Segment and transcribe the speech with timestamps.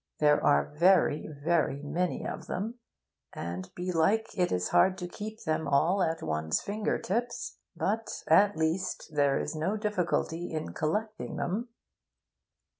[0.19, 2.79] There are very, very many of them,
[3.33, 7.59] and belike it is hard to keep them all at one's finger tips.
[7.75, 11.69] But, at least, there is no difficulty in collecting them.